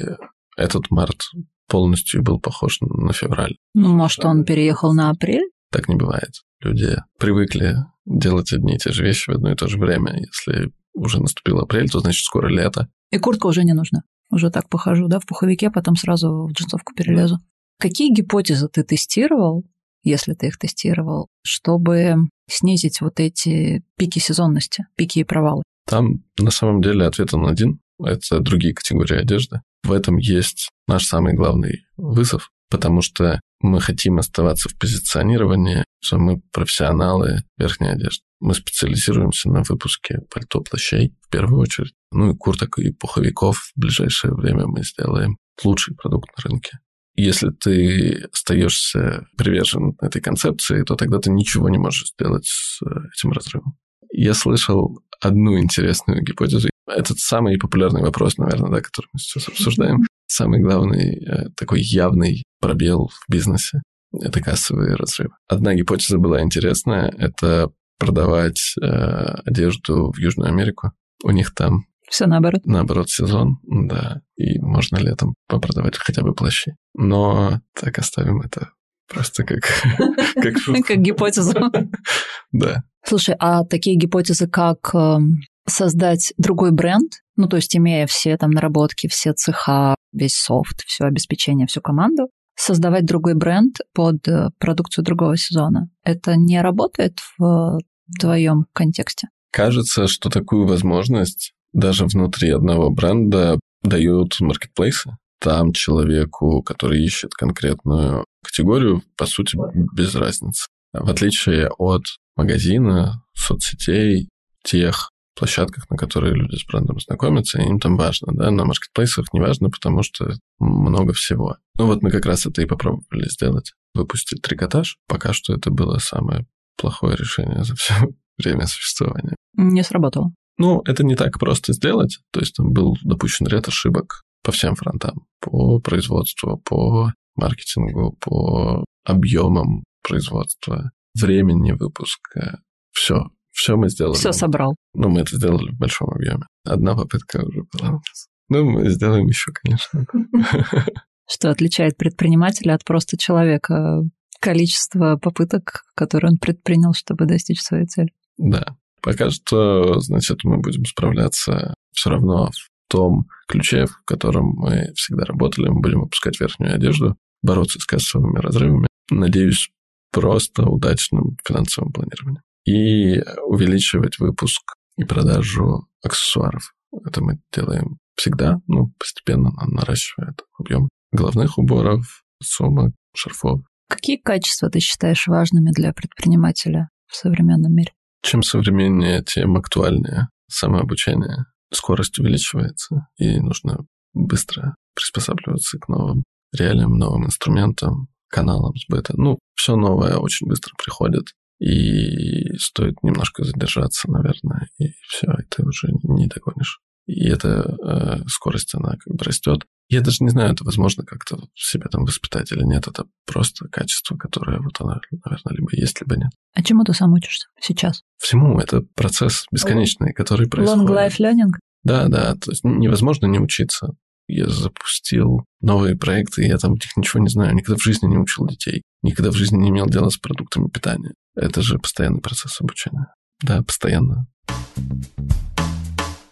[0.57, 1.23] этот март
[1.68, 3.57] полностью был похож на февраль.
[3.75, 5.51] Ну, может, он переехал на апрель?
[5.73, 6.31] Так не бывает.
[6.61, 10.16] Люди привыкли делать одни и те же вещи в одно и то же время.
[10.20, 12.88] Если уже наступил апрель, то значит скоро лето.
[13.11, 14.03] И куртка уже не нужна.
[14.31, 17.38] Уже так похожу, да, в пуховике, потом сразу в джинсовку перелезу.
[17.81, 19.64] Какие гипотезы ты тестировал,
[20.05, 22.17] если ты их тестировал, чтобы
[22.49, 25.62] снизить вот эти пики сезонности, пики и провалы?
[25.87, 27.81] Там на самом деле ответ он один.
[28.03, 29.61] Это другие категории одежды.
[29.83, 36.19] В этом есть наш самый главный вызов, потому что мы хотим оставаться в позиционировании, что
[36.19, 38.23] мы профессионалы верхней одежды.
[38.40, 41.95] Мы специализируемся на выпуске пальто, плащей в первую очередь.
[42.12, 46.79] Ну и курток и пуховиков в ближайшее время мы сделаем лучший продукт на рынке.
[47.16, 52.87] Если ты остаешься привержен этой концепции, то тогда ты ничего не можешь сделать с э,
[53.14, 53.77] этим разрывом.
[54.12, 56.68] Я слышал одну интересную гипотезу.
[56.87, 60.03] Это самый популярный вопрос, наверное, да, который мы сейчас обсуждаем.
[60.27, 63.83] Самый главный э, такой явный пробел в бизнесе–
[64.20, 65.35] это кассовые разрывы.
[65.48, 70.92] Одна гипотеза была интересная– это продавать э, одежду в Южную Америку.
[71.22, 72.62] У них там все наоборот.
[72.64, 74.21] Наоборот, сезон, да.
[74.37, 76.73] И можно летом попродавать хотя бы плащи.
[76.95, 78.71] Но так оставим это
[79.09, 79.61] просто как...
[80.35, 80.55] Как,
[80.87, 81.55] как гипотезу.
[82.53, 82.83] Да.
[83.05, 88.51] Слушай, а такие гипотезы, как эм, создать другой бренд, ну, то есть имея все там
[88.51, 95.05] наработки, все цеха, весь софт, все обеспечение, всю команду, создавать другой бренд под э, продукцию
[95.05, 95.88] другого сезона.
[96.05, 97.79] Это не работает в
[98.21, 99.29] твоем контексте?
[99.51, 105.16] Кажется, что такую возможность даже внутри одного бренда дают маркетплейсы.
[105.40, 109.58] Там человеку, который ищет конкретную категорию, по сути,
[109.94, 110.68] без разницы.
[110.94, 112.04] В отличие от
[112.37, 114.28] магазина, соцсетей,
[114.62, 119.40] тех площадках, на которые люди с брендом знакомятся, им там важно, да, на маркетплейсах не
[119.40, 121.56] важно, потому что много всего.
[121.76, 123.72] Ну вот мы как раз это и попробовали сделать.
[123.94, 124.96] Выпустить трикотаж.
[125.08, 127.94] Пока что это было самое плохое решение за все
[128.38, 129.34] время существования.
[129.54, 130.32] Не сработало.
[130.57, 132.19] Ну, это не так просто сделать.
[132.33, 135.27] То есть там был допущен ряд ошибок по всем фронтам.
[135.40, 142.61] По производству, по маркетингу, по объемам производства, времени выпуска.
[142.93, 143.31] Все.
[143.51, 144.17] Все мы сделали.
[144.17, 144.77] Все собрал.
[144.95, 146.47] Ну, мы это сделали в большом объеме.
[146.64, 148.29] Одна попытка уже была у нас.
[148.49, 150.07] Ну, мы сделаем еще, конечно.
[151.31, 154.03] Что отличает предпринимателя от просто человека?
[154.40, 158.12] Количество попыток, которые он предпринял, чтобы достичь своей цели.
[158.37, 158.77] Да.
[159.05, 165.27] Пока что, значит, мы будем справляться все равно в том ключе, в котором мы всегда
[165.27, 165.69] работали.
[165.69, 168.87] Мы будем выпускать верхнюю одежду, бороться с кассовыми разрывами.
[169.11, 169.69] Надеюсь,
[170.11, 172.43] просто удачным финансовым планированием.
[172.64, 176.73] И увеличивать выпуск и продажу аксессуаров.
[177.05, 183.61] Это мы делаем всегда, ну, постепенно наращивая объем головных уборов, сумок, шарфов.
[183.90, 187.93] Какие качества ты считаешь важными для предпринимателя в современном мире?
[188.24, 191.44] Чем современнее, тем актуальнее самообучение.
[191.70, 193.84] Скорость увеличивается, и нужно
[194.14, 196.24] быстро приспосабливаться к новым
[196.56, 199.12] реалиям, новым инструментам, каналам сбыта.
[199.16, 205.62] Ну, все новое очень быстро приходит, и стоит немножко задержаться, наверное, и все, и ты
[205.62, 206.80] уже не догонишь.
[207.06, 209.66] И эта э, скорость, она как бы растет.
[209.88, 212.87] Я даже не знаю, это возможно как-то себя там воспитать или нет.
[212.88, 216.31] Это просто качество, которое вот оно, наверное, либо есть, либо нет.
[216.55, 218.03] А чему ты сам учишься сейчас?
[218.18, 218.59] Всему.
[218.59, 220.88] Это процесс бесконечный, который происходит.
[220.88, 221.53] Long life learning?
[221.83, 222.35] Да, да.
[222.35, 223.94] То есть невозможно не учиться.
[224.27, 227.55] Я запустил новые проекты, я там о них ничего не знаю.
[227.55, 228.83] Никогда в жизни не учил детей.
[229.03, 231.12] Никогда в жизни не имел дела с продуктами питания.
[231.37, 233.09] Это же постоянный процесс обучения.
[233.42, 234.27] Да, постоянно.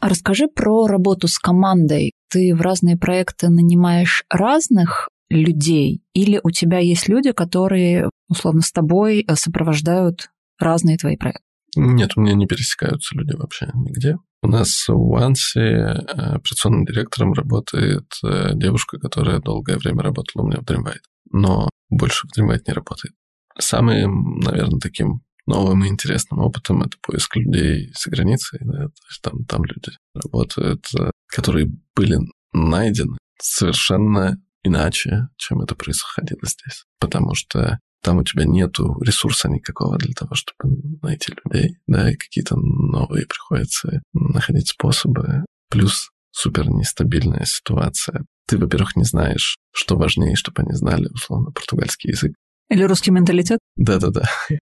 [0.03, 2.11] А расскажи про работу с командой.
[2.29, 8.73] Ты в разные проекты нанимаешь разных людей или у тебя есть люди, которые, условно, с
[8.73, 11.45] тобой э, сопровождают разные твои проекты?
[11.77, 14.17] Нет, у меня не пересекаются люди вообще нигде.
[14.43, 15.93] У нас в Уансе э,
[16.35, 22.27] операционным директором работает э, девушка, которая долгое время работала у меня в Dreamwide, но больше
[22.27, 23.15] в Dreamwide не работает.
[23.57, 28.61] Самым, наверное, таким новым и интересным опытом это поиск людей за границей.
[28.63, 28.87] Да?
[28.87, 32.19] То есть там, там люди работают, э, которые были
[32.53, 36.85] найдены совершенно иначе, чем это происходило здесь.
[37.01, 42.17] Потому что там у тебя нету ресурса никакого для того, чтобы найти людей, да, и
[42.17, 45.45] какие-то новые приходится находить способы.
[45.71, 48.25] Плюс супер нестабильная ситуация.
[48.49, 52.33] Ты, во-первых, не знаешь, что важнее, чтобы они знали, условно, португальский язык.
[52.69, 53.61] Или русский менталитет?
[53.77, 54.29] Да-да-да.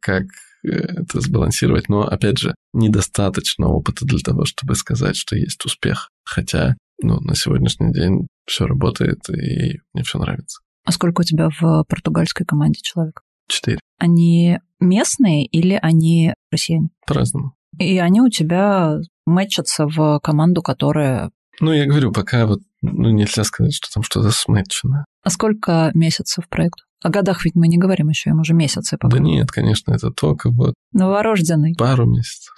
[0.01, 0.25] Как
[0.65, 1.89] это сбалансировать.
[1.89, 6.11] Но, опять же, недостаточно опыта для того, чтобы сказать, что есть успех.
[6.25, 10.61] Хотя, ну, на сегодняшний день все работает, и мне все нравится.
[10.85, 13.23] А сколько у тебя в португальской команде человек?
[13.49, 13.79] Четыре.
[13.99, 16.91] Они местные или они россияне?
[17.07, 17.55] По-разному.
[17.79, 21.31] И они у тебя мэтчатся в команду, которая...
[21.61, 25.05] Ну, я говорю, пока вот ну, нельзя сказать, что там что-то сметчено.
[25.23, 26.85] А сколько месяцев проекту?
[27.05, 29.19] О годах ведь мы не говорим еще, им уже месяцы пока.
[29.19, 30.73] Да нет, конечно, это только вот...
[30.93, 31.75] Новорожденный.
[31.77, 32.55] Пару месяцев.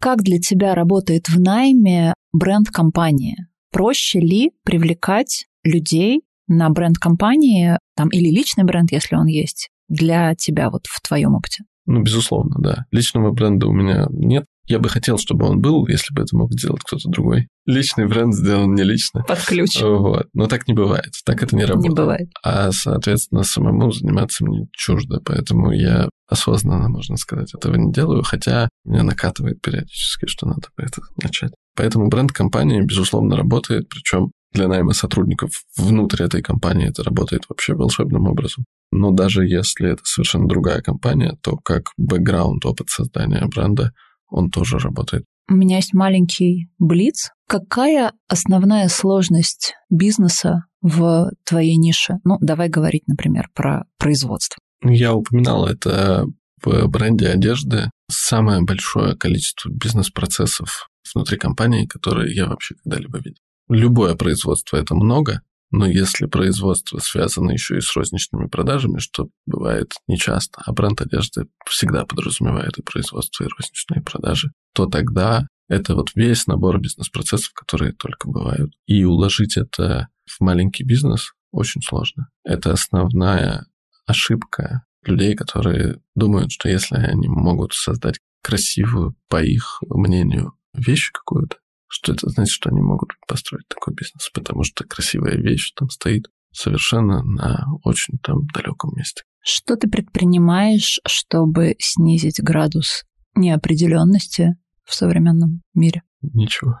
[0.00, 3.36] Как для тебя работает в найме бренд компании?
[3.70, 10.34] Проще ли привлекать людей на бренд компании, там, или личный бренд, если он есть, для
[10.34, 11.64] тебя вот в твоем опыте?
[11.84, 12.86] Ну, безусловно, да.
[12.90, 14.46] Личного бренда у меня нет.
[14.70, 17.48] Я бы хотел, чтобы он был, если бы это мог сделать кто-то другой.
[17.66, 19.24] Личный бренд сделан не лично.
[19.24, 19.80] Под ключ.
[19.82, 20.28] Вот.
[20.32, 21.10] Но так не бывает.
[21.24, 21.90] Так это не работает.
[21.90, 22.28] Не бывает.
[22.44, 25.20] А, соответственно, самому заниматься мне чуждо.
[25.24, 31.02] Поэтому я осознанно, можно сказать, этого не делаю, хотя меня накатывает периодически, что надо это
[31.20, 31.50] начать.
[31.74, 37.74] Поэтому бренд компании, безусловно, работает, причем для найма сотрудников внутрь этой компании это работает вообще
[37.74, 38.64] волшебным образом.
[38.92, 43.92] Но даже если это совершенно другая компания, то как бэкграунд, опыт создания бренда,
[44.30, 45.24] он тоже работает.
[45.48, 47.32] У меня есть маленький блиц.
[47.48, 52.18] Какая основная сложность бизнеса в твоей нише?
[52.24, 54.58] Ну, давай говорить, например, про производство.
[54.82, 56.26] Я упоминал это
[56.62, 57.90] в бренде одежды.
[58.10, 63.40] Самое большое количество бизнес-процессов внутри компании, которые я вообще когда-либо видел.
[63.68, 69.92] Любое производство– это много, но если производство связано еще и с розничными продажами, что бывает
[70.08, 76.10] нечасто, а бренд одежды всегда подразумевает и производство, и розничные продажи, то тогда это вот
[76.16, 78.72] весь набор бизнес-процессов, которые только бывают.
[78.86, 82.28] И уложить это в маленький бизнес очень сложно.
[82.44, 83.66] Это основная
[84.06, 91.56] ошибка людей, которые думают, что если они могут создать красивую, по их мнению, вещь какую-то,
[91.90, 96.28] что это значит, что они могут построить такой бизнес, потому что красивая вещь там стоит
[96.52, 99.24] совершенно на очень там далеком месте.
[99.42, 106.02] Что ты предпринимаешь, чтобы снизить градус неопределенности в современном мире?
[106.22, 106.80] Ничего.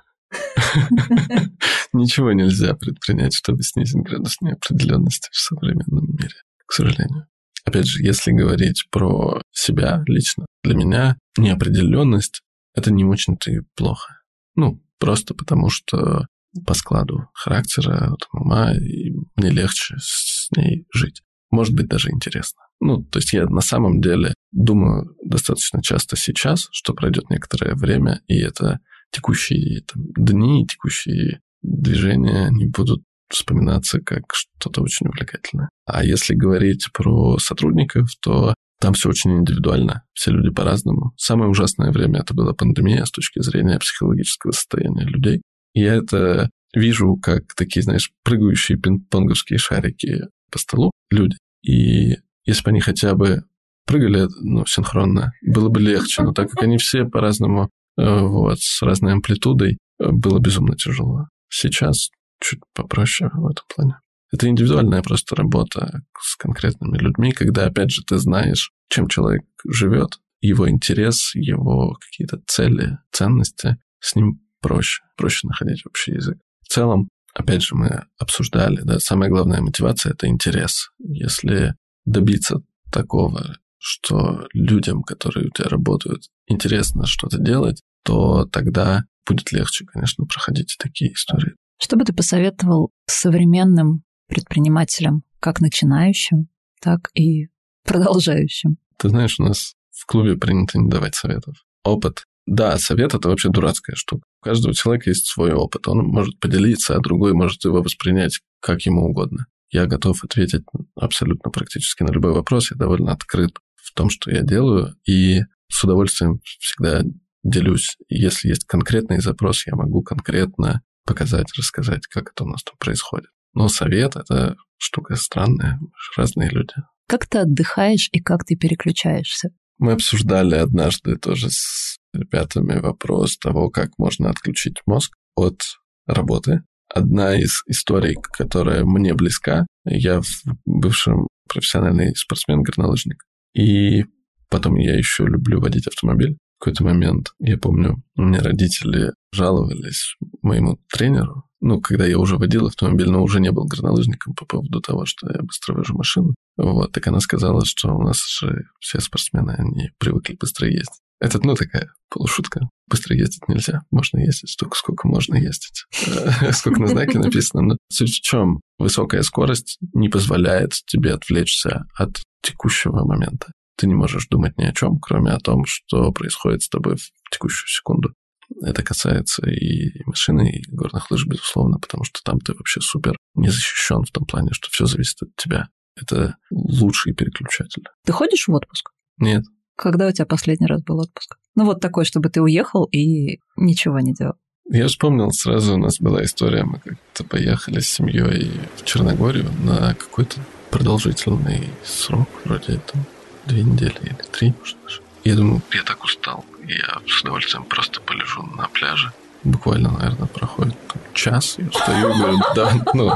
[1.92, 6.36] Ничего нельзя предпринять, чтобы снизить градус неопределенности в современном мире,
[6.66, 7.26] к сожалению.
[7.64, 12.42] Опять же, если говорить про себя лично, для меня неопределенность–
[12.74, 14.20] это не очень-то и плохо.
[14.54, 16.26] Ну, просто потому что
[16.66, 21.22] по складу характера, вот, ума, и мне легче с ней жить.
[21.50, 22.60] Может быть, даже интересно.
[22.80, 28.22] Ну, то есть я на самом деле думаю достаточно часто сейчас, что пройдет некоторое время,
[28.26, 28.80] и это
[29.10, 35.68] текущие там, дни, текущие движения, они будут вспоминаться как что-то очень увлекательное.
[35.86, 41.12] А если говорить про сотрудников, то там все очень индивидуально, все люди по-разному.
[41.16, 45.42] Самое ужасное время это была пандемия с точки зрения психологического состояния людей.
[45.74, 51.36] И я это вижу как такие, знаешь, прыгающие пинг-понговские шарики по столу люди.
[51.62, 52.16] И
[52.46, 53.44] если бы они хотя бы
[53.86, 56.22] прыгали ну, синхронно, было бы легче.
[56.22, 61.26] Но так как они все по-разному, э, вот, с разной амплитудой, э, было безумно тяжело.
[61.48, 62.10] Сейчас
[62.40, 63.99] чуть попроще в этом плане.
[64.32, 70.18] Это индивидуальная просто работа с конкретными людьми, когда, опять же, ты знаешь, чем человек живет,
[70.40, 76.38] его интерес, его какие-то цели, ценности, с ним проще, проще находить общий язык.
[76.62, 80.90] В целом, опять же, мы обсуждали, да, самая главная мотивация– это интерес.
[80.98, 81.74] Если
[82.04, 82.62] добиться
[82.92, 90.24] такого, что людям, которые у тебя работают, интересно что-то делать, то тогда будет легче, конечно,
[90.26, 91.54] проходить такие истории.
[91.80, 96.48] Что бы ты посоветовал современным предпринимателям, как начинающим,
[96.80, 97.48] так и
[97.84, 98.78] продолжающим?
[98.96, 101.56] Ты знаешь, у нас в клубе принято не давать советов.
[101.84, 102.24] Опыт.
[102.46, 104.24] Да, совет– это вообще дурацкая штука.
[104.40, 105.86] У каждого человека есть свой опыт.
[105.88, 109.46] Он может поделиться, а другой может его воспринять как ему угодно.
[109.70, 110.64] Я готов ответить
[110.96, 112.70] абсолютно практически на любой вопрос.
[112.70, 117.02] Я довольно открыт в том, что я делаю, и с удовольствием всегда
[117.42, 117.96] делюсь.
[118.08, 123.30] Если есть конкретный запрос, я могу конкретно показать, рассказать, как это у нас там происходит.
[123.54, 125.80] Но совет– это штука странная,
[126.16, 126.74] разные люди.
[127.08, 129.50] Как ты отдыхаешь и как ты переключаешься?
[129.78, 135.60] Мы обсуждали однажды тоже с ребятами вопрос того, как можно отключить мозг от
[136.06, 136.62] работы.
[136.92, 140.26] Одна из историй, которая мне близка, я в
[140.66, 143.24] бывшем профессиональный спортсмен-горнолыжник.
[143.54, 144.04] И
[144.48, 146.36] потом я еще люблю водить автомобиль.
[146.58, 152.66] В какой-то момент, я помню, меня родители жаловались моему тренеру, ну, когда я уже водил
[152.66, 156.34] автомобиль, но уже не был горнолыжником по поводу того, что я быстро вожу машину.
[156.56, 161.00] Вот, так она сказала, что у нас же все спортсмены, они привыкли быстро ездить.
[161.20, 162.68] Это, ну, такая полушутка.
[162.88, 163.82] Быстро ездить нельзя.
[163.90, 165.84] Можно ездить столько, сколько можно ездить.
[166.52, 167.62] Сколько на знаке написано.
[167.62, 168.60] Но суть в чем?
[168.78, 173.52] Высокая скорость не позволяет тебе отвлечься от текущего момента.
[173.76, 177.10] Ты не можешь думать ни о чем, кроме о том, что происходит с тобой в
[177.30, 178.14] текущую секунду.
[178.62, 183.48] Это касается и машины, и горных лыж, безусловно, потому что там ты вообще супер не
[183.48, 185.68] защищен в том плане, что все зависит от тебя.
[185.96, 187.84] Это лучший переключатель.
[188.04, 188.90] Ты ходишь в отпуск?
[189.18, 189.44] Нет.
[189.76, 191.36] Когда у тебя последний раз был отпуск?
[191.54, 194.34] Ну вот такой, чтобы ты уехал и ничего не делал.
[194.72, 199.94] Я вспомнил сразу, у нас была история, мы как-то поехали с семьей в Черногорию на
[199.94, 200.40] какой-то
[200.70, 203.04] продолжительный срок, вроде там
[203.46, 205.00] две недели или три, может даже.
[205.24, 209.12] Я думаю, я так устал, я с удовольствием просто полежу на пляже.
[209.42, 210.76] Буквально, наверное, проходит
[211.14, 213.10] час, я устаю, говорю, да, ну,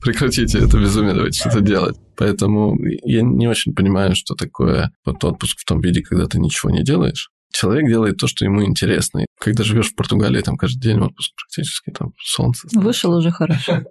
[0.00, 1.96] прекратите это безумие, давайте что-то делать.
[2.16, 6.70] Поэтому я не очень понимаю, что такое вот отпуск в том виде, когда ты ничего
[6.70, 7.30] не делаешь.
[7.52, 9.24] Человек делает то, что ему интересно.
[9.40, 12.68] Когда живешь в Португалии, там каждый день отпуск практически, там солнце.
[12.72, 13.82] Вышел уже хорошо.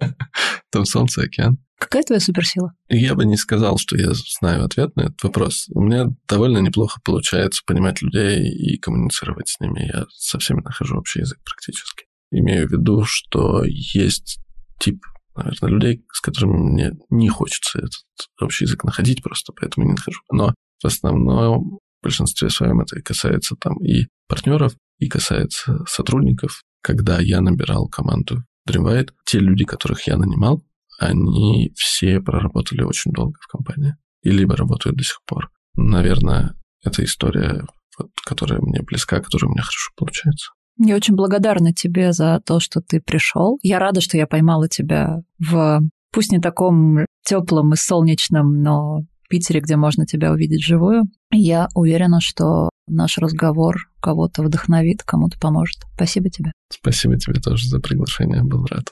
[0.69, 1.57] Там солнце, океан.
[1.79, 2.73] Какая твоя суперсила?
[2.89, 5.67] Я бы не сказал, что я знаю ответ на этот вопрос.
[5.69, 9.91] У меня довольно неплохо получается понимать людей и коммуницировать с ними.
[9.93, 12.05] Я со всеми нахожу общий язык практически.
[12.31, 14.39] Имею в виду, что есть
[14.79, 15.03] тип,
[15.35, 17.93] наверное, людей, с которыми мне не хочется этот
[18.41, 20.21] общий язык находить просто, поэтому не нахожу.
[20.31, 26.63] Но в основном в большинстве своем это касается там и партнеров, и касается сотрудников.
[26.81, 30.63] Когда я набирал команду Dreamwide, те люди, которых я нанимал,
[30.97, 33.95] они все проработали очень долго в компании.
[34.23, 35.49] И либо работают до сих пор.
[35.75, 37.65] Наверное, это история,
[37.97, 40.51] вот, которая мне близка, которая у меня хорошо получается.
[40.79, 43.57] Я очень благодарна тебе за то, что ты пришел.
[43.63, 45.81] Я рада, что я поймала тебя в
[46.11, 51.03] пусть не таком теплом и солнечном, но Питере, где можно тебя увидеть живую.
[51.31, 55.77] Я уверена, что наш разговор кого-то вдохновит, кому-то поможет.
[55.95, 56.53] Спасибо тебе.
[56.71, 58.85] Спасибо тебе тоже за приглашение, был рад.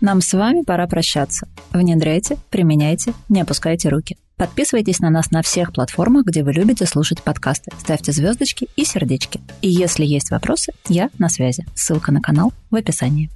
[0.00, 1.48] Нам с вами пора прощаться.
[1.72, 4.16] Внедряйте, применяйте, не опускайте руки.
[4.36, 7.72] Подписывайтесь на нас на всех платформах, где вы любите слушать подкасты.
[7.80, 9.40] Ставьте звездочки и сердечки.
[9.62, 11.66] И если есть вопросы, я на связи.
[11.74, 13.30] Ссылка на канал в описании.